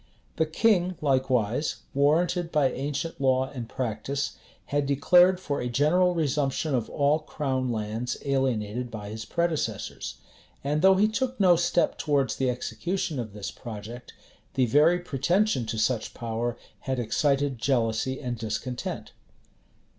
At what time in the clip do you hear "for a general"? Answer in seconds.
5.39-6.15